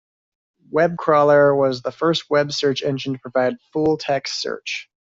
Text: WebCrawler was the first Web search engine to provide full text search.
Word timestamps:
WebCrawler 0.73 1.55
was 1.55 1.83
the 1.83 1.91
first 1.91 2.27
Web 2.27 2.51
search 2.53 2.81
engine 2.81 3.13
to 3.13 3.19
provide 3.19 3.57
full 3.71 3.99
text 3.99 4.41
search. 4.41 4.89